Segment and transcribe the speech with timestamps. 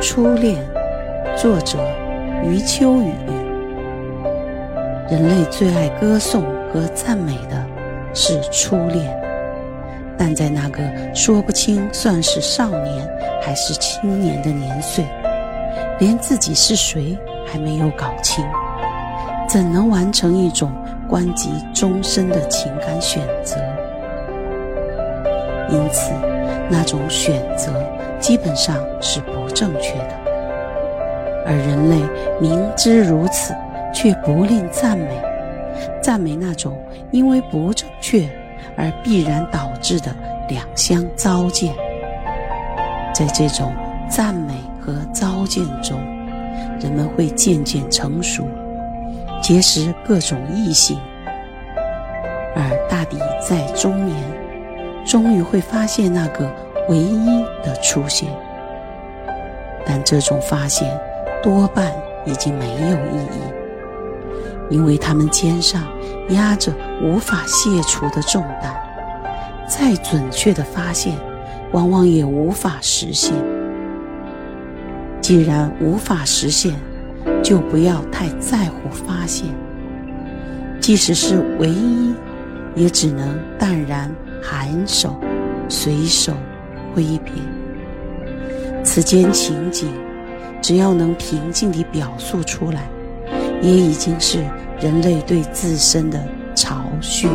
[0.00, 0.56] 初恋，
[1.36, 1.78] 作者
[2.42, 3.12] 余秋雨。
[5.10, 6.42] 人类最爱歌颂
[6.72, 7.66] 和赞美的
[8.14, 9.14] 是初恋，
[10.16, 10.82] 但在那个
[11.14, 13.06] 说不清算是少年
[13.42, 15.04] 还是青年的年岁，
[15.98, 18.42] 连自己是谁还没有搞清，
[19.46, 20.72] 怎能完成一种
[21.06, 23.56] 关及终身的情感选择？
[25.68, 26.10] 因此，
[26.70, 27.70] 那种选择
[28.20, 30.20] 基本上是不正确的。
[31.46, 31.96] 而人类
[32.40, 33.54] 明知如此，
[33.92, 35.08] 却不吝赞美，
[36.00, 36.78] 赞美那种
[37.10, 38.28] 因为不正确
[38.76, 40.14] 而必然导致的
[40.48, 41.74] 两相糟践。
[43.12, 43.72] 在这种
[44.08, 45.98] 赞美和糟践中，
[46.78, 48.44] 人们会渐渐成熟，
[49.42, 50.98] 结识各种异性，
[52.54, 54.16] 而大抵在中年。
[55.04, 56.48] 终于会发现那个
[56.90, 58.28] 唯一的出现，
[59.86, 60.86] 但这种发现
[61.42, 61.90] 多半
[62.26, 65.84] 已经没有意义，因为他们肩上
[66.30, 68.74] 压着无法卸除的重担，
[69.68, 71.16] 再准确的发现，
[71.70, 73.32] 往往也无法实现。
[75.20, 76.74] 既然无法实现，
[77.40, 79.46] 就不要太在乎发现，
[80.80, 82.14] 即使是唯一，
[82.74, 84.12] 也只能淡然。
[84.42, 85.14] 含手，
[85.68, 86.32] 随手
[86.94, 87.32] 挥别。
[88.82, 89.88] 此间情景，
[90.62, 92.88] 只要能平静地表述出来，
[93.62, 94.38] 也已经是
[94.80, 96.18] 人类对自身的
[96.54, 97.30] 嘲训。